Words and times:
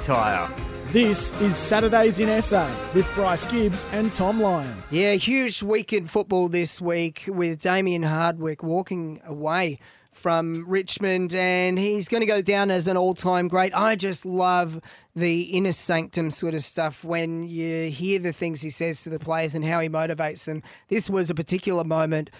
Tire. 0.00 0.48
This 0.86 1.40
is 1.40 1.56
Saturdays 1.56 2.20
in 2.20 2.40
SA 2.40 2.66
with 2.94 3.12
Bryce 3.14 3.50
Gibbs 3.50 3.92
and 3.94 4.12
Tom 4.12 4.40
Lyon. 4.40 4.76
Yeah, 4.90 5.14
huge 5.14 5.62
week 5.62 5.92
in 5.92 6.06
football 6.06 6.48
this 6.48 6.80
week 6.80 7.24
with 7.26 7.60
Damien 7.60 8.02
Hardwick 8.02 8.62
walking 8.62 9.20
away 9.24 9.78
from 10.12 10.64
Richmond 10.68 11.34
and 11.34 11.78
he's 11.78 12.08
going 12.08 12.20
to 12.20 12.26
go 12.26 12.40
down 12.40 12.70
as 12.70 12.86
an 12.86 12.96
all-time 12.96 13.48
great. 13.48 13.74
I 13.74 13.96
just 13.96 14.24
love 14.24 14.80
the 15.16 15.42
inner 15.42 15.72
sanctum 15.72 16.30
sort 16.30 16.54
of 16.54 16.62
stuff 16.62 17.04
when 17.04 17.42
you 17.42 17.90
hear 17.90 18.20
the 18.20 18.32
things 18.32 18.60
he 18.60 18.70
says 18.70 19.02
to 19.02 19.10
the 19.10 19.18
players 19.18 19.54
and 19.54 19.64
how 19.64 19.80
he 19.80 19.88
motivates 19.88 20.44
them. 20.44 20.62
This 20.88 21.10
was 21.10 21.30
a 21.30 21.34
particular 21.34 21.82
moment 21.82 22.30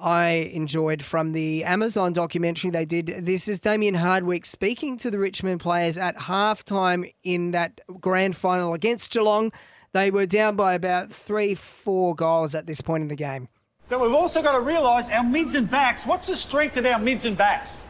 I 0.00 0.50
enjoyed 0.52 1.02
from 1.02 1.32
the 1.32 1.64
Amazon 1.64 2.12
documentary 2.12 2.70
they 2.70 2.86
did. 2.86 3.06
This 3.06 3.48
is 3.48 3.58
Damien 3.58 3.94
Hardwick 3.94 4.46
speaking 4.46 4.96
to 4.98 5.10
the 5.10 5.18
Richmond 5.18 5.60
players 5.60 5.98
at 5.98 6.16
halftime 6.16 7.12
in 7.22 7.50
that 7.50 7.80
grand 8.00 8.34
final 8.34 8.72
against 8.72 9.10
Geelong. 9.10 9.52
They 9.92 10.10
were 10.10 10.24
down 10.24 10.56
by 10.56 10.72
about 10.74 11.12
three, 11.12 11.54
four 11.54 12.14
goals 12.14 12.54
at 12.54 12.66
this 12.66 12.80
point 12.80 13.02
in 13.02 13.08
the 13.08 13.16
game. 13.16 13.48
But 13.88 14.00
we've 14.00 14.14
also 14.14 14.40
got 14.40 14.52
to 14.56 14.60
realise 14.60 15.08
our 15.10 15.24
mids 15.24 15.54
and 15.54 15.70
backs. 15.70 16.06
What's 16.06 16.28
the 16.28 16.36
strength 16.36 16.76
of 16.76 16.86
our 16.86 16.98
mids 16.98 17.26
and 17.26 17.36
backs? 17.36 17.82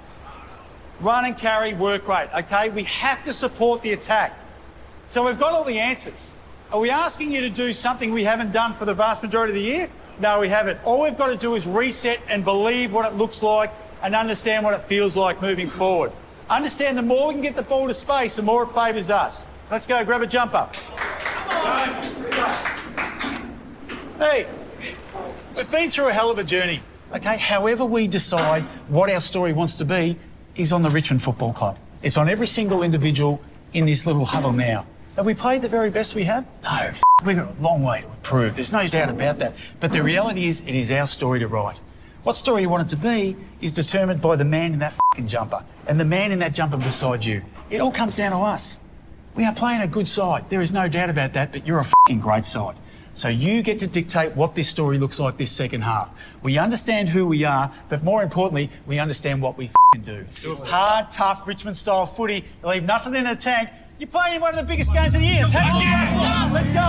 Run 1.01 1.27
and 1.27 1.37
carry, 1.37 1.75
work 1.75 2.09
rate. 2.09 2.29
Okay, 2.35 2.71
we 2.71 2.83
have 2.85 3.23
to 3.25 3.33
support 3.33 3.83
the 3.83 3.93
attack. 3.93 4.37
So 5.09 5.25
we've 5.25 5.39
got 5.39 5.53
all 5.53 5.65
the 5.65 5.79
answers. 5.79 6.33
Are 6.73 6.81
we 6.81 6.91
asking 6.91 7.33
you 7.33 7.41
to 7.43 7.51
do 7.51 7.73
something 7.73 8.13
we 8.13 8.25
haven't 8.25 8.53
done 8.53 8.75
for 8.75 8.85
the 8.85 8.95
vast 8.95 9.23
majority 9.23 9.53
of 9.53 9.57
the 9.57 9.63
year? 9.63 9.91
No, 10.21 10.39
we 10.39 10.51
haven't. 10.51 10.79
All 10.85 11.01
we've 11.01 11.17
got 11.17 11.29
to 11.29 11.37
do 11.37 11.55
is 11.55 11.67
reset 11.67 12.21
and 12.29 12.45
believe 12.45 12.93
what 12.93 13.11
it 13.11 13.17
looks 13.17 13.43
like 13.43 13.73
and 14.03 14.15
understand 14.15 14.65
what 14.65 14.75
it 14.75 14.85
feels 14.85 15.17
like 15.17 15.41
moving 15.41 15.67
forward. 15.67 16.13
Understand 16.51 16.99
the 16.99 17.03
more 17.03 17.29
we 17.29 17.35
can 17.35 17.43
get 17.43 17.57
the 17.57 17.63
ball 17.63 17.89
to 17.89 17.95
space, 17.95 18.37
the 18.37 18.43
more 18.43 18.65
it 18.65 18.75
favours 18.75 19.09
us. 19.09 19.47
Let's 19.71 19.87
go, 19.87 20.05
grab 20.05 20.21
a 20.21 20.27
jumper. 20.27 20.69
Hey, 24.19 24.47
we've 25.57 25.71
been 25.71 25.89
through 25.89 26.09
a 26.09 26.13
hell 26.13 26.31
of 26.31 26.39
a 26.39 26.45
journey. 26.45 26.83
Okay, 27.15 27.39
however 27.39 27.87
we 27.87 28.07
decide 28.07 28.65
what 28.89 29.09
our 29.11 29.21
story 29.21 29.55
wants 29.55 29.75
to 29.77 29.87
be 29.87 30.19
is 30.55 30.71
on 30.71 30.83
the 30.83 30.91
Richmond 30.91 31.23
Football 31.23 31.55
Club. 31.55 31.79
It's 32.03 32.19
on 32.19 32.29
every 32.29 32.47
single 32.47 32.83
individual 32.83 33.41
in 33.73 33.87
this 33.87 34.05
little 34.05 34.27
huddle 34.27 34.53
now. 34.53 34.87
Have 35.17 35.27
we 35.27 35.35
played 35.35 35.63
the 35.63 35.69
very 35.69 35.91
best 35.91 36.15
we 36.15 36.25
have? 36.25 36.47
No, 36.63 36.71
f- 36.71 37.03
we've 37.25 37.37
got 37.37 37.57
a 37.59 37.63
long 37.63 37.83
way 37.83 38.03
to 38.03 38.07
improve. 38.07 38.55
There's 38.55 38.73
no 38.73 38.87
doubt 38.87 39.11
about 39.11 39.39
that. 39.41 39.55
But 39.81 39.93
the 39.93 40.03
reality 40.03 40.47
is, 40.47 40.61
it 40.61 40.75
is 40.75 40.91
our 40.91 41.07
story 41.07 41.41
to 41.41 41.49
write. 41.49 41.81
What 42.23 42.37
story 42.37 42.63
you 42.63 42.69
want 42.69 42.87
it 42.87 42.97
to 42.97 42.97
be 42.97 43.37
is 43.61 43.73
determined 43.73 44.21
by 44.21 44.37
the 44.37 44.45
man 44.45 44.73
in 44.73 44.79
that 44.81 44.95
fing 45.15 45.27
jumper 45.27 45.65
and 45.87 45.99
the 45.99 46.05
man 46.05 46.33
in 46.33 46.39
that 46.41 46.53
jumper 46.55 46.77
beside 46.77 47.25
you. 47.25 47.43
It 47.71 47.81
all 47.81 47.91
comes 47.91 48.17
down 48.17 48.33
to 48.33 48.39
us. 48.39 48.79
We 49.35 49.45
are 49.45 49.55
playing 49.55 49.81
a 49.81 49.87
good 49.87 50.07
side. 50.07 50.49
There 50.51 50.61
is 50.61 50.73
no 50.73 50.89
doubt 50.89 51.11
about 51.11 51.33
that, 51.33 51.53
but 51.53 51.67
you're 51.67 51.81
a 51.81 51.87
fing 52.07 52.21
great 52.21 52.45
side. 52.45 52.77
So 53.15 53.29
you 53.29 53.63
get 53.63 53.81
to 53.81 53.87
dictate 53.87 54.37
what 54.37 54.55
this 54.55 54.69
story 54.69 54.99
looks 54.99 55.19
like 55.19 55.37
this 55.37 55.51
second 55.51 55.83
half. 55.83 56.11
We 56.43 56.59
understand 56.59 57.09
who 57.09 57.27
we 57.27 57.45
are, 57.45 57.73
but 57.89 58.05
more 58.05 58.23
importantly, 58.23 58.71
we 58.87 58.99
understand 58.99 59.43
what 59.43 59.59
we 59.59 59.71
fing 59.93 60.03
do. 60.03 60.25
Hard, 60.65 61.11
tough, 61.11 61.47
Richmond 61.47 61.77
style 61.77 62.07
footy. 62.07 62.45
You 62.63 62.69
leave 62.69 62.85
nothing 62.85 63.15
in 63.15 63.25
the 63.25 63.35
tank. 63.35 63.71
You're 64.01 64.09
playing 64.09 64.37
in 64.37 64.41
one 64.41 64.51
of 64.51 64.57
the 64.57 64.63
biggest 64.63 64.95
games 64.95 65.13
of 65.15 65.21
the 65.21 65.27
year. 65.27 65.43
It's 65.43 65.53
happening. 65.53 66.55
Let's 66.55 66.73
go. 66.73 66.81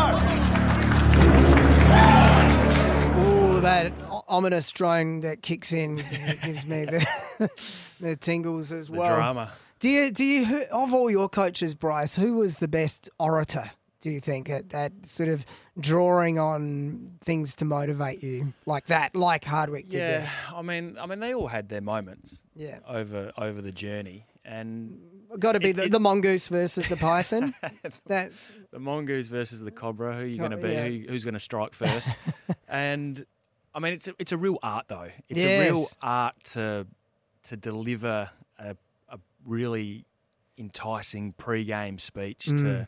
Ooh, 3.22 3.60
that 3.60 3.92
ominous 4.30 4.72
drone 4.72 5.20
that 5.20 5.42
kicks 5.42 5.74
in 5.74 5.98
gives 5.98 6.66
me 6.66 6.86
the, 6.86 7.50
the 8.00 8.16
tingles 8.16 8.72
as 8.72 8.88
The 8.88 8.94
well. 8.94 9.18
drama. 9.18 9.52
Do 9.80 9.90
you 9.90 10.10
do 10.12 10.24
you 10.24 10.64
of 10.72 10.94
all 10.94 11.12
your 11.12 11.28
coaches, 11.28 11.76
Bryce, 11.76 12.16
who 12.16 12.36
was 12.36 12.60
the 12.60 12.70
best 12.70 13.10
orator? 13.20 13.70
Do 14.00 14.10
you 14.10 14.22
think 14.22 14.50
at 14.50 14.70
that 14.70 14.94
sort 15.06 15.28
of 15.28 15.46
drawing 15.80 16.40
on 16.40 17.12
things 17.26 17.56
to 17.56 17.66
motivate 17.66 18.24
you 18.24 18.54
like 18.66 18.86
that, 18.88 19.16
like 19.18 19.44
Hardwick 19.44 19.90
did? 19.90 19.98
Yeah, 19.98 20.18
there? 20.20 20.32
I 20.56 20.62
mean, 20.62 20.98
I 20.98 21.06
mean, 21.08 21.20
they 21.20 21.34
all 21.34 21.48
had 21.48 21.68
their 21.68 21.82
moments. 21.82 22.44
Yeah. 22.56 22.80
Over 22.88 23.32
over 23.38 23.62
the 23.62 23.72
journey, 23.74 24.26
and 24.46 24.98
Got 25.40 25.54
to 25.54 25.60
be 25.60 25.70
It- 25.70 25.76
the, 25.76 25.84
it- 25.86 25.92
the 25.92 26.00
mongoose 26.00 26.48
versus 26.48 26.88
the 26.90 26.98
python. 26.98 27.54
That's 28.06 28.50
the 28.72 28.80
mongoose 28.80 29.28
versus 29.28 29.62
the 29.62 29.72
cobra. 29.72 30.14
Who 30.16 30.22
are 30.24 30.26
you 30.26 30.38
going 30.38 30.52
to 30.52 30.58
be? 30.58 30.70
yeah. 30.70 30.88
Who, 30.88 31.04
who's 31.10 31.24
going 31.24 31.34
to 31.36 31.40
strike 31.40 31.74
first? 31.74 32.10
and 32.68 33.26
I 33.74 33.80
mean, 33.80 33.94
it's 33.94 34.08
a, 34.08 34.14
it's 34.20 34.32
a 34.32 34.38
real 34.38 34.58
art 34.62 34.86
though. 34.88 35.10
It's 35.30 35.44
a 35.44 35.60
real 35.70 35.86
art 36.02 36.36
to 36.52 36.86
to 37.44 37.58
deliver 37.58 38.30
a, 38.60 38.76
a 39.10 39.20
really 39.46 40.06
enticing 40.58 41.34
pre-game 41.34 41.98
speech 41.98 42.48
Mm. 42.50 42.60
to 42.60 42.88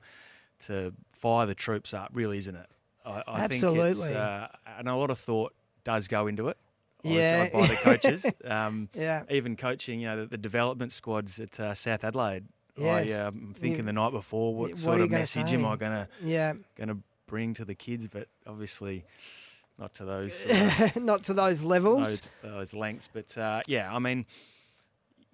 to 0.68 0.94
fire 1.10 1.46
the 1.46 1.56
troops 1.56 1.94
up. 1.94 2.10
Really, 2.14 2.38
isn't 2.38 2.56
it? 2.56 2.68
I, 3.06 3.24
I 3.28 3.40
think 3.48 3.54
it's 3.54 3.64
Absolutely. 3.64 4.16
uh, 4.16 4.48
and 4.78 4.88
a 4.88 4.96
lot 4.96 5.10
of 5.12 5.18
thought 5.20 5.54
does 5.84 6.08
go 6.08 6.28
into 6.28 6.48
it. 6.50 6.58
Yeah. 7.04 7.50
By 7.50 7.68
the 7.68 7.76
coaches. 7.76 8.26
Um, 8.46 8.90
yeah. 8.94 9.24
even 9.30 9.56
coaching, 9.56 10.00
you 10.00 10.08
know, 10.08 10.22
the, 10.22 10.26
the 10.28 10.38
development 10.38 10.92
squads 10.92 11.40
at 11.40 11.60
uh, 11.60 11.74
South 11.74 12.04
Adelaide. 12.04 12.46
Yes. 12.78 13.12
I 13.12 13.20
um, 13.28 13.54
thinking 13.56 13.80
You- 13.82 13.86
the 13.86 13.94
night 13.94 14.12
before, 14.12 14.56
what 14.56 14.70
what 14.72 14.78
sort 14.80 15.02
of 15.02 15.12
message 15.12 15.54
am 15.54 15.66
I 15.66 15.74
say? 15.74 15.80
gonna 15.80 16.08
Yeah. 16.24 16.54
gonna 16.76 16.98
bring 17.28 17.54
to 17.56 17.66
the 17.66 17.76
kids? 17.76 18.08
But 18.08 18.28
obviously, 18.48 19.04
not 19.78 19.94
to 19.96 20.06
those 20.06 20.46
uh, 20.46 20.90
Not 21.00 21.24
to 21.26 21.34
those 21.34 21.62
levels. 21.64 22.30
those, 22.42 22.52
those 22.52 22.74
lengths. 22.74 23.08
But 23.12 23.38
uh, 23.38 23.62
yeah, 23.68 23.94
I 23.94 24.00
mean, 24.00 24.26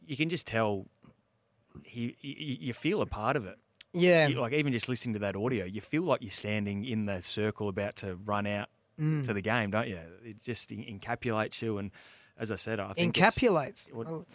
you 0.06 0.18
can 0.18 0.30
just 0.30 0.47
tell 0.47 0.86
he, 1.84 2.16
you, 2.22 2.57
you 2.59 2.74
feel 2.74 3.01
a 3.01 3.06
part 3.06 3.36
of 3.38 3.46
it. 3.46 3.57
Yeah. 3.94 4.28
You- 4.28 4.40
like 4.40 4.53
even 4.53 4.74
just 4.74 4.90
listening 4.90 5.13
to 5.13 5.19
that 5.19 5.36
audio, 5.36 5.66
you 5.66 5.81
feel 5.81 6.03
like 6.03 6.22
you're 6.22 6.31
standing 6.31 6.84
in 6.86 7.06
the 7.06 7.22
circle 7.22 7.69
about 7.69 7.96
to 7.97 8.16
run 8.16 8.46
out 8.47 8.68
Mm. 8.99 9.23
to 9.25 9.33
the 9.33 9.41
game, 9.41 9.71
don't 9.71 9.87
you? 9.87 9.99
It 10.23 10.41
just 10.43 10.69
encapsulates 10.71 11.61
you. 11.61 11.77
And 11.77 11.91
as 12.37 12.51
I 12.51 12.55
said, 12.55 12.79
I 12.79 12.93
think 12.93 13.15
Encapsulates. 13.15 13.91
what- 13.93 14.07
Oh, 14.07 14.25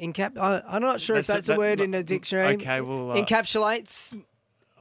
Encap. 0.00 0.36
I, 0.38 0.60
I'm 0.66 0.82
not 0.82 1.00
sure 1.00 1.16
if 1.16 1.26
That's- 1.28 1.46
that's 1.46 1.48
a 1.50 1.52
that- 1.52 1.58
word 1.58 1.80
in 1.80 1.94
a 1.94 2.02
dictionary. 2.02 2.54
okay, 2.54 2.80
well, 2.80 3.12
uh, 3.12 3.16
encapsulates. 3.16 4.20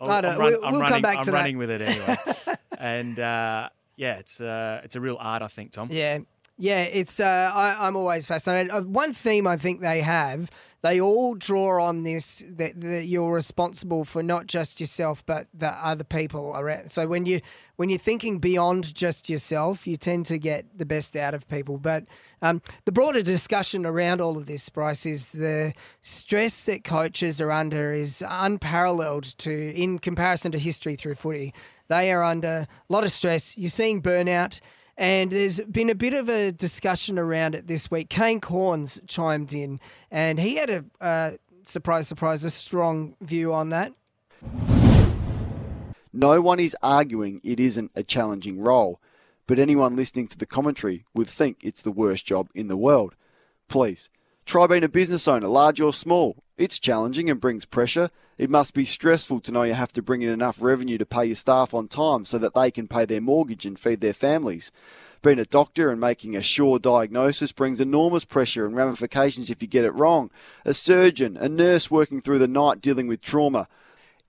I'll- 0.02 0.10
I 0.10 0.22
don't- 0.22 0.40
run- 0.40 0.52
we'll- 0.62 0.72
we'll 0.72 0.88
come 0.90 1.02
back 1.04 1.20
I'm 1.20 1.26
to 1.26 1.32
that. 1.32 1.38
running 1.38 1.58
with 1.60 1.70
it 1.70 1.82
anyway. 1.82 2.18
and 2.80 3.20
uh, 3.20 3.70
yeah, 3.96 4.16
it's 4.16 4.42
uh, 4.42 4.82
it's 4.84 4.96
a 4.96 5.02
real 5.02 5.18
art, 5.20 5.44
I 5.44 5.48
think, 5.48 5.72
Tom. 5.72 5.90
Yeah, 5.92 6.20
yeah. 6.58 6.84
It's. 6.84 7.20
Uh, 7.20 7.52
I, 7.54 7.88
I'm 7.88 7.96
always 7.96 8.28
fascinated. 8.28 8.72
Uh, 8.72 8.82
one 8.82 9.14
theme 9.14 9.48
I 9.48 9.58
think 9.58 9.82
they 9.82 10.02
have. 10.02 10.50
They 10.84 11.00
all 11.00 11.34
draw 11.34 11.82
on 11.82 12.04
this 12.04 12.44
that, 12.46 12.80
that 12.82 13.06
you're 13.06 13.32
responsible 13.32 14.04
for 14.04 14.22
not 14.22 14.48
just 14.48 14.82
yourself 14.82 15.26
but 15.26 15.48
the 15.54 15.70
other 15.70 16.04
people 16.04 16.54
around. 16.58 16.92
So 16.92 17.08
when 17.08 17.26
you 17.26 17.40
when 17.78 17.90
you're 17.90 17.98
thinking 17.98 18.40
beyond 18.40 18.94
just 18.94 19.30
yourself, 19.30 19.88
you 19.88 19.96
tend 19.96 20.26
to 20.26 20.38
get 20.38 20.78
the 20.78 20.86
best 20.86 21.16
out 21.16 21.34
of 21.34 21.48
people. 21.48 21.78
But 21.78 22.04
um, 22.42 22.62
the 22.84 22.92
broader 22.92 23.22
discussion 23.22 23.86
around 23.86 24.20
all 24.20 24.38
of 24.38 24.46
this, 24.46 24.68
Bryce, 24.68 25.06
is 25.06 25.32
the 25.32 25.74
stress 26.02 26.66
that 26.66 26.84
coaches 26.84 27.40
are 27.40 27.52
under 27.52 27.94
is 27.94 28.22
unparalleled 28.28 29.24
to 29.40 29.74
in 29.74 30.00
comparison 30.00 30.52
to 30.52 30.60
history 30.60 30.98
through 30.98 31.16
footy. 31.16 31.54
They 31.88 32.12
are 32.12 32.24
under 32.24 32.68
a 32.68 32.68
lot 32.90 33.06
of 33.06 33.14
stress. 33.14 33.58
You're 33.58 33.70
seeing 33.70 34.02
burnout. 34.02 34.60
And 34.98 35.32
there's 35.32 35.60
been 35.62 35.90
a 35.90 35.96
bit 35.96 36.14
of 36.14 36.30
a 36.30 36.52
discussion 36.52 37.18
around 37.18 37.56
it 37.56 37.68
this 37.68 37.90
week. 37.90 38.10
Kane 38.10 38.40
Cornes 38.40 39.00
chimed 39.08 39.54
in, 39.54 39.80
and 40.12 40.40
he 40.40 40.56
had 40.56 40.70
a 40.70 40.86
uh, 41.02 41.32
surprise, 41.64 42.08
surprise, 42.08 42.44
a 42.44 42.52
strong 42.52 43.16
view 43.22 43.54
on 43.54 43.70
that. 43.70 43.94
No 46.14 46.42
one 46.42 46.60
is 46.60 46.78
arguing 46.84 47.42
it 47.44 47.60
isn't 47.60 47.92
a 47.96 48.04
challenging 48.04 48.62
role, 48.62 49.02
but 49.48 49.58
anyone 49.58 49.96
listening 49.96 50.28
to 50.28 50.38
the 50.38 50.46
commentary 50.46 51.06
would 51.16 51.28
think 51.28 51.58
it's 51.64 51.82
the 51.82 51.92
worst 51.92 52.26
job 52.26 52.50
in 52.54 52.68
the 52.68 52.78
world. 52.78 53.16
Please, 53.68 54.10
try 54.46 54.68
being 54.68 54.84
a 54.84 54.90
business 54.90 55.28
owner, 55.28 55.48
large 55.48 55.82
or 55.82 55.94
small. 55.94 56.38
It's 56.58 56.80
challenging 56.80 57.30
and 57.30 57.42
brings 57.42 57.66
pressure. 57.66 58.10
It 58.38 58.50
must 58.50 58.74
be 58.74 58.86
stressful 58.86 59.42
to 59.42 59.52
know 59.52 59.64
you 59.64 59.74
have 59.74 59.94
to 59.94 60.02
bring 60.02 60.22
in 60.22 60.30
enough 60.30 60.62
revenue 60.62 60.98
to 60.98 61.06
pay 61.06 61.26
your 61.26 61.36
staff 61.36 61.74
on 61.74 61.88
time 61.88 62.26
so 62.26 62.38
that 62.38 62.54
they 62.54 62.72
can 62.72 62.88
pay 62.88 63.06
their 63.06 63.22
mortgage 63.22 63.66
and 63.66 63.80
feed 63.80 64.02
their 64.02 64.14
families. 64.14 64.72
Being 65.22 65.40
a 65.40 65.46
doctor 65.46 65.90
and 65.90 66.02
making 66.02 66.36
a 66.36 66.42
sure 66.42 66.80
diagnosis 66.80 67.54
brings 67.54 67.80
enormous 67.80 68.26
pressure 68.26 68.66
and 68.66 68.76
ramifications 68.76 69.50
if 69.50 69.62
you 69.62 69.68
get 69.68 69.86
it 69.86 69.94
wrong. 69.94 70.32
A 70.66 70.74
surgeon, 70.74 71.38
a 71.38 71.48
nurse 71.48 71.90
working 71.90 72.22
through 72.22 72.40
the 72.40 72.48
night 72.48 72.82
dealing 72.82 73.08
with 73.08 73.24
trauma. 73.24 73.68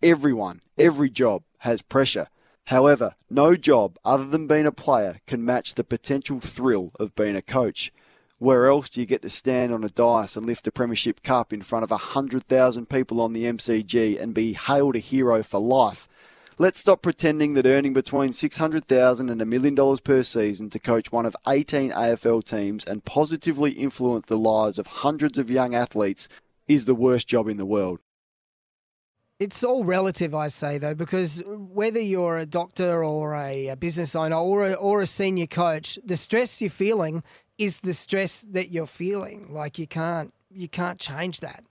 Everyone, 0.03 0.61
every 0.79 1.11
job 1.11 1.43
has 1.59 1.83
pressure. 1.83 2.29
However, 2.67 3.15
no 3.29 3.57
job 3.57 3.99
other 4.05 4.27
than 4.27 4.47
being 4.47 4.67
a 4.67 4.73
player 4.73 5.21
can 5.27 5.45
match 5.45 5.75
the 5.75 5.85
potential 5.85 6.41
thrill 6.41 6.93
of 7.01 7.15
being 7.15 7.37
a 7.37 7.43
coach. 7.43 7.93
Where 8.39 8.67
else 8.67 8.89
do 8.89 9.01
you 9.01 9.07
get 9.07 9.23
to 9.23 9.31
stand 9.31 9.73
on 9.73 9.85
a 9.85 9.89
dais 9.89 10.37
and 10.37 10.45
lift 10.45 10.67
a 10.67 10.73
Premiership 10.73 11.23
Cup 11.23 11.53
in 11.53 11.63
front 11.63 11.85
of 11.85 11.91
100,000 11.91 12.89
people 12.89 13.21
on 13.21 13.33
the 13.33 13.45
MCG 13.45 14.21
and 14.21 14.35
be 14.35 14.55
hailed 14.55 14.97
a 14.97 14.99
hero 14.99 15.43
for 15.45 15.61
life? 15.61 16.09
Let's 16.59 16.81
stop 16.81 17.01
pretending 17.01 17.55
that 17.55 17.67
earning 17.67 17.93
between 17.93 18.33
600,000 18.33 19.29
and 19.29 19.41
a 19.41 19.47
million 19.47 19.77
dollars 19.77 20.01
per 20.01 20.25
season 20.25 20.69
to 20.71 20.81
coach 20.81 21.13
one 21.13 21.27
of 21.27 21.37
18 21.47 21.93
AFL 21.93 22.43
teams 22.43 22.85
and 22.85 23.05
positively 23.05 23.73
influence 23.73 24.27
the 24.27 24.39
lives 24.39 24.81
of 24.81 24.87
hundreds 24.89 25.39
of 25.39 25.51
young 25.51 25.75
athletes 25.75 26.29
is 26.67 26.87
the 26.87 26.95
worst 26.95 27.29
job 27.29 27.49
in 27.49 27.57
the 27.57 27.67
world. 27.67 28.01
It's 29.41 29.65
all 29.65 29.85
relative, 29.85 30.33
I 30.33 30.47
say, 30.47 30.79
though, 30.79 30.95
because 30.95 31.43
whether 31.47 32.01
you're 32.01 32.39
a 32.39 32.47
doctor 32.47 33.05
or 33.05 33.35
a, 33.35 33.69
a 33.69 33.77
business 33.77 34.15
owner 34.15 34.37
or 34.37 34.69
a, 34.69 34.73
or 34.75 35.01
a 35.01 35.09
senior 35.09 35.49
coach, 35.49 35.99
the 36.05 36.17
stress 36.17 36.61
you're 36.61 36.71
feeling 36.71 37.25
is 37.59 37.81
the 37.81 37.95
stress 37.95 38.43
that 38.51 38.71
you're 38.71 38.87
feeling. 38.87 39.53
Like 39.53 39.79
you 39.79 39.87
can't 39.87 40.33
you 40.51 40.69
can't 40.69 40.99
change 40.99 41.41
that. 41.41 41.65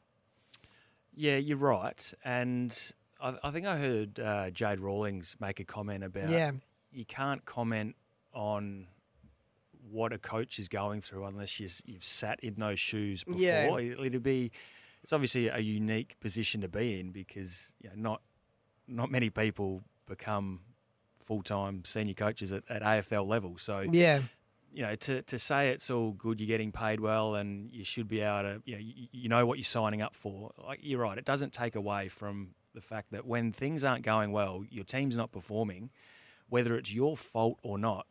Yeah, 1.15 1.37
you're 1.37 1.57
right, 1.57 2.13
and 2.25 2.75
I, 3.21 3.35
I 3.43 3.51
think 3.51 3.67
I 3.67 3.77
heard 3.77 4.19
uh, 4.19 4.49
Jade 4.49 4.79
Rawlings 4.79 5.35
make 5.39 5.59
a 5.59 5.63
comment 5.63 6.03
about 6.03 6.29
Yeah. 6.29 6.51
you 6.91 7.05
can't 7.05 7.45
comment 7.45 7.95
on 8.33 8.87
what 9.91 10.11
a 10.11 10.17
coach 10.17 10.57
is 10.57 10.67
going 10.67 11.01
through 11.01 11.25
unless 11.25 11.59
you, 11.59 11.69
you've 11.85 12.03
sat 12.05 12.39
in 12.39 12.55
those 12.55 12.79
shoes 12.79 13.23
before. 13.23 13.39
Yeah. 13.41 13.75
It, 13.77 13.99
it'd 13.99 14.23
be 14.23 14.51
it's 15.03 15.13
obviously 15.13 15.49
a 15.49 15.59
unique 15.59 16.19
position 16.19 16.61
to 16.61 16.67
be 16.67 16.99
in 16.99 17.11
because 17.11 17.73
you 17.81 17.89
know, 17.89 17.95
not 17.95 18.21
not 18.87 19.11
many 19.11 19.29
people 19.29 19.83
become 20.07 20.61
full 21.23 21.43
time 21.43 21.83
senior 21.85 22.15
coaches 22.15 22.51
at, 22.51 22.63
at 22.69 22.81
AFL 22.81 23.27
level. 23.27 23.57
So 23.57 23.81
Yeah. 23.81 24.23
You 24.73 24.81
know, 24.81 24.95
to, 24.95 25.21
to 25.21 25.39
say 25.39 25.69
it's 25.69 25.89
all 25.89 26.11
good, 26.11 26.41
you're 26.41 26.47
getting 26.47 26.71
paid 26.71 26.99
well, 26.99 27.35
and 27.35 27.71
you 27.71 27.83
should 27.83 28.07
be 28.07 28.21
able 28.21 28.41
to, 28.41 28.61
you 28.65 28.75
know, 28.75 28.81
you, 28.81 29.07
you 29.11 29.29
know 29.29 29.45
what 29.45 29.57
you're 29.57 29.63
signing 29.63 30.01
up 30.01 30.15
for. 30.15 30.51
Like 30.57 30.79
you're 30.81 30.99
right, 30.99 31.17
it 31.17 31.25
doesn't 31.25 31.53
take 31.53 31.75
away 31.75 32.07
from 32.07 32.49
the 32.73 32.81
fact 32.81 33.11
that 33.11 33.25
when 33.25 33.51
things 33.51 33.83
aren't 33.83 34.03
going 34.03 34.31
well, 34.31 34.63
your 34.69 34.83
team's 34.83 35.15
not 35.15 35.31
performing, 35.31 35.91
whether 36.49 36.75
it's 36.75 36.93
your 36.93 37.15
fault 37.15 37.59
or 37.61 37.77
not. 37.77 38.07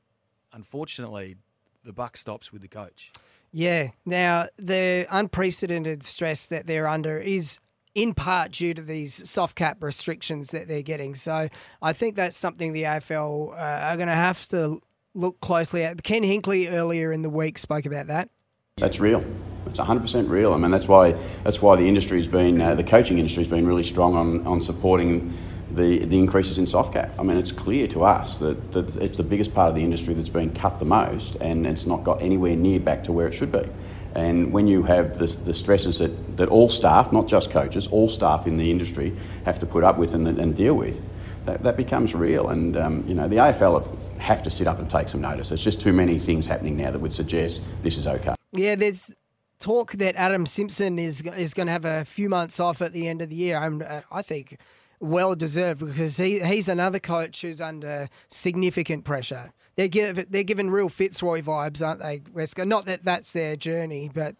Unfortunately, 0.53 1.37
the 1.85 1.93
buck 1.93 2.17
stops 2.17 2.53
with 2.53 2.62
the 2.62 2.69
coach. 2.69 3.11
Yeah. 3.53 3.88
Now, 4.06 4.47
the 4.56 5.06
unprecedented 5.11 6.05
stress 6.05 6.47
that 6.47 6.67
they're 6.67 6.87
under 6.87 7.19
is 7.19 7.58
in 7.94 8.15
part 8.15 8.53
due 8.53 8.73
to 8.73 8.82
these 8.82 9.29
soft 9.29 9.56
cap 9.56 9.82
restrictions 9.82 10.50
that 10.53 10.69
they're 10.69 10.82
getting. 10.82 11.15
So 11.15 11.49
I 11.82 11.93
think 11.93 12.17
that's 12.17 12.37
something 12.37 12.73
the 12.73 12.85
AFL 12.85 13.53
uh, 13.53 13.56
are 13.56 13.97
going 13.97 14.08
to 14.08 14.15
have 14.15 14.47
to 14.49 14.81
look 15.14 15.41
closely 15.41 15.85
at. 15.85 16.03
Ken 16.03 16.23
Hinkley 16.23 16.70
earlier 16.70 17.12
in 17.12 17.23
the 17.23 17.31
week 17.31 17.59
spoke 17.59 17.87
about 17.87 18.06
that. 18.09 18.31
That's 18.79 19.00
real. 19.00 19.25
It's 19.67 19.79
100% 19.79 20.29
real. 20.29 20.53
I 20.53 20.56
mean, 20.56 20.70
that's 20.70 20.88
why 20.88 21.12
that's 21.44 21.62
why 21.62 21.76
the 21.76 21.87
industry's 21.87 22.26
been 22.26 22.61
uh, 22.61 22.75
the 22.75 22.85
coaching 22.85 23.19
industry's 23.19 23.49
been 23.49 23.67
really 23.67 23.82
strong 23.82 24.14
on, 24.14 24.47
on 24.47 24.61
supporting 24.61 25.32
the 25.70 26.05
the 26.05 26.19
increases 26.19 26.59
in 26.59 26.67
soft 26.67 26.93
cap. 26.93 27.11
I 27.19 27.23
mean, 27.23 27.37
it's 27.37 27.53
clear 27.53 27.87
to 27.88 28.03
us 28.03 28.38
that, 28.41 28.73
that 28.73 28.97
it's 28.97 29.17
the 29.17 29.23
biggest 29.23 29.55
part 29.55 29.69
of 29.69 29.75
the 29.75 29.82
industry 29.82 30.14
that's 30.14 30.29
been 30.29 30.53
cut 30.53 30.79
the 30.79 30.85
most, 30.85 31.37
and 31.37 31.67
it's 31.67 31.87
not 31.87 32.03
got 32.03 32.20
anywhere 32.23 32.56
near 32.56 32.81
back 32.81 33.05
to 33.05 33.12
where 33.12 33.26
it 33.26 33.35
should 33.35 33.53
be. 33.53 33.69
And 34.15 34.53
when 34.53 34.67
you 34.67 34.82
have 34.82 35.17
the, 35.17 35.26
the 35.26 35.55
stresses 35.55 35.99
that, 35.99 36.37
that 36.37 36.49
all 36.49 36.69
staff, 36.69 37.12
not 37.12 37.29
just 37.29 37.50
coaches, 37.50 37.87
all 37.87 38.08
staff 38.08 38.47
in 38.47 38.56
the 38.58 38.70
industry 38.70 39.17
have 39.44 39.58
to 39.61 39.67
put 39.67 39.85
up 39.85 39.97
with 39.97 40.12
and, 40.15 40.26
and 40.29 40.55
deal 40.55 40.75
with, 40.75 41.03
that, 41.47 41.62
that 41.62 41.76
becomes 41.76 42.15
real. 42.15 42.49
And, 42.49 42.76
um, 42.76 43.05
you 43.08 43.15
know, 43.15 43.26
the 43.26 43.37
AFL 43.37 43.82
have, 43.82 44.12
have 44.23 44.43
to 44.43 44.51
sit 44.51 44.67
up 44.67 44.79
and 44.79 44.89
take 44.89 45.09
some 45.09 45.21
notice. 45.21 45.49
There's 45.49 45.63
just 45.63 45.81
too 45.81 45.93
many 45.93 46.19
things 46.19 46.47
happening 46.47 46.77
now 46.77 46.91
that 46.91 46.99
would 46.99 47.13
suggest 47.13 47.63
this 47.83 47.99
is 47.99 48.07
okay. 48.07 48.35
Yeah, 48.53 48.77
there's 48.77 49.13
talk 49.59 49.93
that 49.93 50.17
Adam 50.17 50.47
Simpson 50.47 50.99
is 50.99 51.23
is 51.37 51.55
going 51.55 51.67
to 51.67 51.73
have 51.73 51.85
a 51.85 52.05
few 52.05 52.29
months 52.29 52.61
off 52.61 52.83
at 52.83 52.93
the 52.93 53.09
end 53.09 53.23
of 53.23 53.29
the 53.29 53.37
year. 53.37 53.57
I'm, 53.57 53.83
uh, 53.87 54.01
I 54.11 54.23
think 54.23 54.59
well 55.01 55.35
deserved 55.35 55.85
because 55.85 56.17
he 56.17 56.41
he's 56.41 56.69
another 56.69 56.99
coach 56.99 57.43
who's 57.43 57.61
under 57.61 58.09
significant 58.29 59.05
pressure. 59.05 59.53
They're 59.77 59.89
give, 59.89 60.31
they're 60.31 60.43
given 60.43 60.71
real 60.71 60.91
Fitzroy 60.91 61.41
vibes, 61.41 61.85
aren't 61.85 62.01
they, 62.01 62.19
Wesker? 62.19 62.67
Not 62.67 62.85
that 62.87 63.05
that's 63.05 63.33
their 63.33 63.57
journey, 63.57 64.11
but 64.13 64.37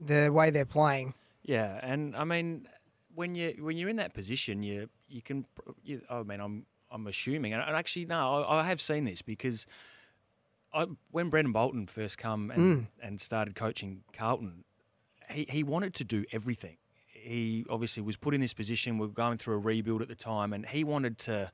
the 0.00 0.30
way 0.30 0.50
they're 0.50 0.64
playing. 0.64 1.14
Yeah, 1.42 1.78
and 1.82 2.16
I 2.16 2.24
mean, 2.24 2.66
when 3.14 3.34
you 3.34 3.54
when 3.60 3.76
you're 3.76 3.90
in 3.90 3.96
that 3.96 4.14
position, 4.14 4.62
you 4.62 4.88
you 5.08 5.22
can. 5.22 5.46
You, 5.84 6.00
I 6.08 6.22
mean, 6.22 6.40
I'm 6.40 6.66
I'm 6.90 7.06
assuming, 7.06 7.52
and 7.52 7.62
actually, 7.62 8.06
no, 8.06 8.42
I, 8.42 8.60
I 8.60 8.64
have 8.64 8.80
seen 8.80 9.04
this 9.04 9.22
because 9.22 9.66
I, 10.72 10.86
when 11.10 11.30
Brendon 11.30 11.52
Bolton 11.52 11.86
first 11.86 12.18
come 12.18 12.50
and, 12.50 12.78
mm. 12.78 12.86
and 13.02 13.20
started 13.20 13.54
coaching 13.54 14.02
Carlton, 14.12 14.64
he 15.30 15.46
he 15.48 15.62
wanted 15.62 15.94
to 15.94 16.04
do 16.04 16.24
everything. 16.32 16.76
He 17.06 17.66
obviously 17.68 18.02
was 18.02 18.16
put 18.16 18.34
in 18.34 18.40
this 18.40 18.54
position. 18.54 18.98
We 18.98 19.06
were 19.06 19.12
going 19.12 19.38
through 19.38 19.54
a 19.54 19.58
rebuild 19.58 20.02
at 20.02 20.08
the 20.08 20.14
time, 20.14 20.52
and 20.52 20.66
he 20.66 20.84
wanted 20.84 21.18
to. 21.18 21.52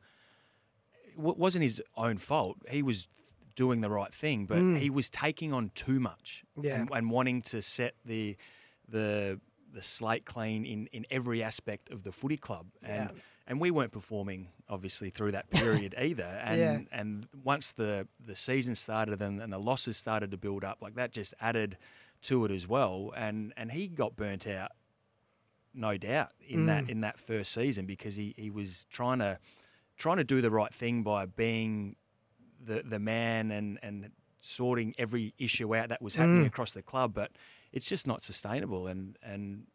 It 1.08 1.18
wasn't 1.18 1.62
his 1.62 1.82
own 1.96 2.18
fault. 2.18 2.58
He 2.68 2.82
was 2.82 3.08
doing 3.54 3.80
the 3.80 3.90
right 3.90 4.12
thing, 4.12 4.44
but 4.46 4.58
mm. 4.58 4.78
he 4.78 4.90
was 4.90 5.08
taking 5.08 5.52
on 5.52 5.70
too 5.74 5.98
much 5.98 6.44
Yeah. 6.60 6.80
and, 6.80 6.90
and 6.92 7.10
wanting 7.10 7.42
to 7.42 7.62
set 7.62 7.94
the 8.04 8.36
the 8.88 9.40
the 9.72 9.82
slate 9.82 10.24
clean 10.24 10.64
in, 10.64 10.86
in 10.92 11.04
every 11.10 11.42
aspect 11.42 11.90
of 11.90 12.02
the 12.02 12.12
footy 12.12 12.36
club. 12.36 12.66
And 12.82 13.10
Yeah. 13.10 13.20
And 13.46 13.60
we 13.60 13.70
weren't 13.70 13.92
performing 13.92 14.48
obviously 14.68 15.10
through 15.10 15.32
that 15.32 15.48
period 15.50 15.94
either. 16.00 16.24
And 16.24 16.58
Yeah. 16.58 16.78
and 16.92 17.28
once 17.44 17.72
the 17.72 18.06
the 18.24 18.34
season 18.36 18.74
started 18.74 19.22
and, 19.22 19.40
and 19.40 19.52
the 19.52 19.58
losses 19.58 19.96
started 19.96 20.30
to 20.32 20.36
build 20.36 20.64
up, 20.64 20.78
like 20.82 20.94
that 20.96 21.12
just 21.12 21.34
added 21.40 21.76
to 22.22 22.44
it 22.44 22.50
as 22.50 22.66
well. 22.66 23.12
And 23.16 23.52
and 23.56 23.70
he 23.72 23.88
got 23.88 24.16
burnt 24.16 24.46
out, 24.46 24.72
no 25.74 25.96
doubt, 25.96 26.32
in 26.46 26.60
Mm. 26.60 26.66
that 26.66 26.90
in 26.90 27.00
that 27.02 27.18
first 27.18 27.52
season 27.52 27.86
because 27.86 28.16
he, 28.16 28.34
he 28.36 28.50
was 28.50 28.84
trying 28.90 29.18
to 29.20 29.38
trying 29.96 30.16
to 30.18 30.24
do 30.24 30.40
the 30.40 30.50
right 30.50 30.72
thing 30.74 31.02
by 31.02 31.26
being 31.26 31.96
the 32.64 32.82
the 32.84 32.98
man 32.98 33.50
and 33.50 33.78
and 33.82 34.10
sorting 34.40 34.94
every 34.98 35.34
issue 35.38 35.74
out 35.74 35.88
that 35.88 36.00
was 36.00 36.16
happening 36.16 36.44
Mm. 36.44 36.46
across 36.46 36.72
the 36.72 36.82
club, 36.82 37.12
but 37.14 37.30
it's 37.72 37.86
just 37.86 38.06
not 38.06 38.22
sustainable. 38.22 38.86
And 38.86 39.18
and 39.22 39.66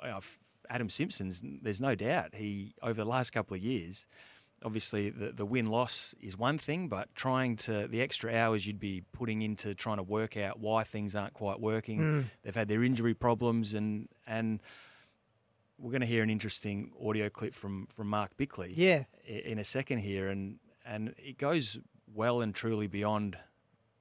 f- 0.00 0.38
Adam 0.74 0.88
Simpson's, 0.90 1.42
there's 1.62 1.80
no 1.80 1.94
doubt 1.94 2.34
he 2.34 2.74
over 2.82 2.94
the 3.04 3.08
last 3.16 3.30
couple 3.32 3.54
of 3.56 3.62
years, 3.62 4.06
obviously 4.64 5.10
the 5.10 5.30
the 5.32 5.44
win 5.46 5.66
loss 5.66 6.14
is 6.20 6.36
one 6.38 6.56
thing, 6.58 6.88
but 6.88 7.14
trying 7.14 7.56
to 7.56 7.86
the 7.88 8.00
extra 8.00 8.34
hours 8.34 8.66
you'd 8.66 8.80
be 8.80 9.02
putting 9.12 9.42
into 9.42 9.74
trying 9.74 9.98
to 9.98 10.02
work 10.18 10.36
out 10.36 10.58
why 10.58 10.82
things 10.84 11.14
aren't 11.14 11.34
quite 11.34 11.60
working. 11.60 11.98
Mm. 12.00 12.24
They've 12.42 12.54
had 12.62 12.68
their 12.68 12.82
injury 12.82 13.14
problems 13.14 13.74
and 13.74 14.08
and. 14.26 14.60
We're 15.78 15.90
going 15.90 16.02
to 16.02 16.06
hear 16.06 16.22
an 16.22 16.30
interesting 16.30 16.92
audio 17.04 17.28
clip 17.28 17.54
from, 17.54 17.88
from 17.88 18.06
Mark 18.06 18.36
Bickley 18.36 18.72
Yeah. 18.76 19.04
in 19.26 19.58
a 19.58 19.64
second 19.64 19.98
here, 19.98 20.28
and 20.28 20.60
and 20.86 21.12
it 21.18 21.38
goes 21.38 21.76
well 22.14 22.40
and 22.40 22.54
truly 22.54 22.86
beyond 22.86 23.36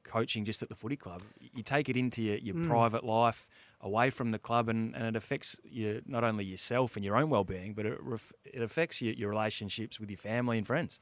coaching 0.03 0.45
just 0.45 0.61
at 0.61 0.69
the 0.69 0.75
footy 0.75 0.95
club. 0.95 1.21
You 1.39 1.63
take 1.63 1.89
it 1.89 1.97
into 1.97 2.21
your, 2.21 2.37
your 2.37 2.67
private 2.67 3.03
life, 3.03 3.47
away 3.81 4.09
from 4.09 4.31
the 4.31 4.39
club, 4.39 4.69
and, 4.69 4.95
and 4.95 5.05
it 5.05 5.15
affects 5.15 5.59
you 5.63 6.01
not 6.05 6.23
only 6.23 6.45
yourself 6.45 6.95
and 6.95 7.03
your 7.05 7.15
own 7.17 7.29
well 7.29 7.43
being, 7.43 7.73
but 7.73 7.85
it 7.85 7.97
ref, 8.01 8.31
it 8.45 8.61
affects 8.61 9.01
your, 9.01 9.13
your 9.13 9.29
relationships 9.29 9.99
with 9.99 10.09
your 10.09 10.17
family 10.17 10.57
and 10.57 10.67
friends. 10.67 10.99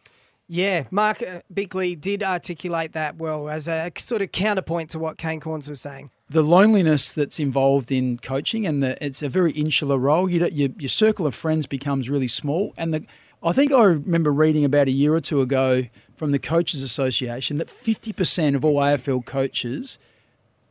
Yeah, 0.51 0.85
Mark 0.89 1.21
uh, 1.21 1.41
Bickley 1.53 1.95
did 1.95 2.23
articulate 2.23 2.93
that 2.93 3.17
well 3.17 3.49
as 3.49 3.67
a 3.67 3.91
sort 3.97 4.23
of 4.23 4.31
counterpoint 4.31 4.89
to 4.91 4.99
what 4.99 5.17
Kane 5.19 5.39
Cornes 5.39 5.69
was 5.69 5.79
saying. 5.79 6.09
the 6.29 6.41
loneliness 6.41 7.11
that's 7.11 7.39
involved 7.39 7.91
in 7.91 8.17
coaching, 8.17 8.65
and 8.65 8.81
the, 8.81 9.03
it's 9.05 9.21
a 9.21 9.29
very 9.29 9.51
insular 9.51 9.97
role. 9.99 10.27
You, 10.29 10.39
don't- 10.39 10.53
your, 10.53 10.69
your 10.79 10.89
circle 10.89 11.27
of 11.27 11.35
friends 11.35 11.67
becomes 11.67 12.09
really 12.09 12.27
small, 12.27 12.73
and 12.77 12.93
the 12.93 13.05
I 13.41 13.53
think 13.53 13.71
I 13.71 13.83
remember 13.83 14.33
reading 14.33 14.65
about 14.65 14.87
a 14.87 14.91
year 14.91 15.13
or 15.13 15.21
two 15.21 15.39
ago 15.39 15.83
from 16.19 16.31
the 16.31 16.39
Coaches 16.39 16.83
Association 16.83 17.57
that 17.57 17.69
fifty 17.69 18.11
percent 18.11 18.53
of 18.57 18.65
all 18.65 18.75
AFL 18.75 19.25
coaches 19.25 19.97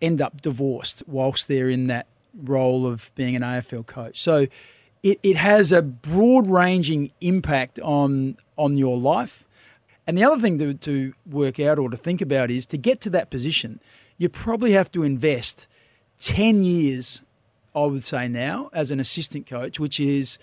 end 0.02 0.21
up 0.21 0.43
divorced 0.43 1.02
whilst 1.07 1.49
they're 1.49 1.71
in 1.71 1.87
that 1.87 2.07
role 2.35 2.87
of 2.87 3.11
being 3.14 3.35
an 3.35 3.40
AFL 3.40 3.87
coach. 3.87 4.21
So 4.21 4.47
it, 5.02 5.19
it 5.23 5.37
has 5.37 5.73
a 5.73 5.81
broad 5.81 6.47
ranging 6.47 7.12
impact 7.23 7.81
on 7.81 8.37
on 8.59 8.76
your 8.76 8.99
life. 8.99 9.47
And 10.07 10.17
the 10.19 10.25
other 10.25 10.40
thing 10.40 10.59
to, 10.59 10.75
to 10.75 11.14
work 11.26 11.59
out 11.59 11.78
or 11.78 11.88
to 11.88 11.97
think 11.97 12.21
about 12.21 12.50
is 12.50 12.67
to 12.67 12.76
get 12.76 13.00
to 13.02 13.11
that 13.11 13.31
position, 13.31 13.81
you 14.19 14.28
probably 14.28 14.73
have 14.73 14.93
to 14.93 15.02
invest 15.02 15.67
10 16.19 16.62
years, 16.62 17.23
I 17.75 17.85
would 17.85 18.05
say 18.05 18.28
now, 18.28 18.69
as 18.73 18.90
an 18.90 19.00
assistant 19.00 19.47
coach, 19.47 19.78
which 19.78 20.00
is 20.00 20.38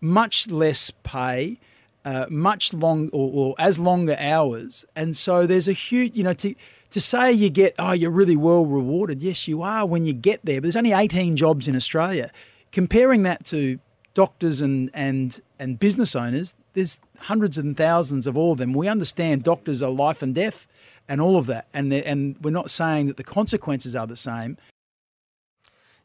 much 0.00 0.50
less 0.50 0.90
pay, 1.02 1.58
uh, 2.04 2.26
much 2.30 2.72
long 2.72 3.08
or, 3.12 3.30
or 3.32 3.54
as 3.58 3.78
longer 3.78 4.16
hours. 4.18 4.84
And 4.96 5.16
so 5.16 5.46
there's 5.46 5.68
a 5.68 5.72
huge, 5.72 6.16
you 6.16 6.22
know, 6.22 6.32
to, 6.34 6.54
to 6.90 7.00
say 7.00 7.32
you 7.32 7.50
get, 7.50 7.74
oh, 7.78 7.92
you're 7.92 8.10
really 8.10 8.36
well 8.36 8.64
rewarded. 8.64 9.22
Yes, 9.22 9.46
you 9.46 9.62
are 9.62 9.86
when 9.86 10.04
you 10.04 10.12
get 10.12 10.44
there, 10.44 10.60
but 10.60 10.62
there's 10.62 10.76
only 10.76 10.92
18 10.92 11.36
jobs 11.36 11.68
in 11.68 11.76
Australia. 11.76 12.30
Comparing 12.72 13.22
that 13.24 13.44
to 13.46 13.78
doctors 14.14 14.60
and 14.60 14.90
and 14.92 15.40
and 15.58 15.78
business 15.78 16.14
owners. 16.16 16.54
There's 16.74 17.00
hundreds 17.18 17.58
and 17.58 17.76
thousands 17.76 18.26
of 18.26 18.36
all 18.36 18.52
of 18.52 18.58
them. 18.58 18.72
We 18.72 18.88
understand 18.88 19.42
doctors 19.42 19.82
are 19.82 19.90
life 19.90 20.22
and 20.22 20.34
death, 20.34 20.66
and 21.08 21.20
all 21.20 21.36
of 21.36 21.46
that, 21.46 21.66
and 21.72 21.92
and 21.92 22.36
we're 22.42 22.50
not 22.50 22.70
saying 22.70 23.06
that 23.06 23.16
the 23.16 23.24
consequences 23.24 23.94
are 23.94 24.06
the 24.06 24.16
same. 24.16 24.56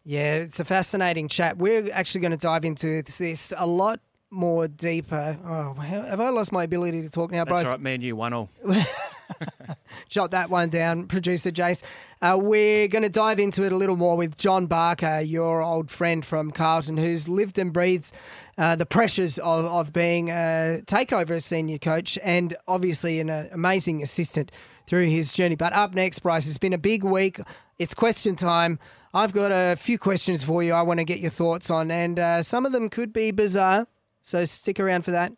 Yeah, 0.03 0.35
it's 0.35 0.59
a 0.59 0.65
fascinating 0.65 1.27
chat. 1.27 1.57
We're 1.57 1.89
actually 1.91 2.21
going 2.21 2.31
to 2.31 2.37
dive 2.37 2.63
into 2.63 3.01
this 3.01 3.53
a 3.57 3.65
lot 3.65 3.99
more 4.35 4.67
deeper. 4.67 5.37
Oh, 5.45 5.73
have 5.73 6.19
I 6.19 6.29
lost 6.29 6.51
my 6.51 6.63
ability 6.63 7.01
to 7.01 7.09
talk 7.09 7.31
now, 7.31 7.45
That's 7.45 7.61
Bryce? 7.61 7.71
right, 7.71 7.79
man. 7.79 8.01
You 8.01 8.15
one 8.15 8.33
all. 8.33 8.49
Jot 10.09 10.31
that 10.31 10.49
one 10.49 10.69
down, 10.69 11.07
producer 11.07 11.51
Jace. 11.51 11.83
Uh, 12.21 12.37
we're 12.39 12.87
going 12.87 13.03
to 13.03 13.09
dive 13.09 13.39
into 13.39 13.63
it 13.63 13.71
a 13.71 13.75
little 13.75 13.95
more 13.95 14.17
with 14.17 14.37
John 14.37 14.67
Barker, 14.67 15.19
your 15.21 15.61
old 15.61 15.89
friend 15.89 16.23
from 16.23 16.51
Carlton, 16.51 16.97
who's 16.97 17.27
lived 17.27 17.57
and 17.57 17.73
breathed 17.73 18.11
uh, 18.57 18.75
the 18.75 18.85
pressures 18.85 19.37
of, 19.39 19.65
of 19.65 19.91
being 19.93 20.29
a 20.29 20.81
takeover 20.85 21.41
senior 21.41 21.77
coach 21.77 22.19
and 22.23 22.55
obviously 22.67 23.19
an 23.19 23.29
uh, 23.29 23.47
amazing 23.51 24.03
assistant 24.03 24.51
through 24.85 25.07
his 25.07 25.33
journey. 25.33 25.55
But 25.55 25.73
up 25.73 25.95
next, 25.95 26.19
Bryce, 26.19 26.47
it's 26.47 26.57
been 26.57 26.73
a 26.73 26.77
big 26.77 27.03
week. 27.03 27.39
It's 27.79 27.93
question 27.93 28.35
time. 28.35 28.79
I've 29.13 29.33
got 29.33 29.51
a 29.51 29.75
few 29.77 29.97
questions 29.97 30.43
for 30.43 30.61
you 30.61 30.73
I 30.73 30.81
want 30.81 30.99
to 30.99 31.05
get 31.05 31.19
your 31.19 31.31
thoughts 31.31 31.71
on, 31.71 31.89
and 31.89 32.19
uh, 32.19 32.43
some 32.43 32.65
of 32.65 32.73
them 32.73 32.89
could 32.89 33.13
be 33.13 33.31
bizarre. 33.31 33.87
So 34.25 34.43
stick 34.43 34.79
around 34.79 35.03
for 35.03 35.11
that. 35.11 35.33